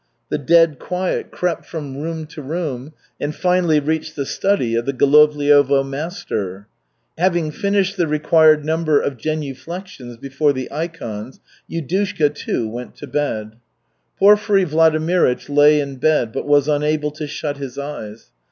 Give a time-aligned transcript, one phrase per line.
[0.29, 4.93] The dead quiet crept from room to room and finally reached the study of the
[4.93, 6.65] Golovliovo master.
[7.19, 13.57] Having finished the required number of genuflexions before the ikons, Yudushka, too, went to bed.
[14.19, 18.31] Porfiry Vladimirych lay in bed, but was unable to shut his eyes.